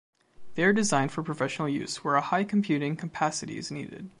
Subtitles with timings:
[0.55, 4.09] They are designed for professional use, where a high computing capacity is needed.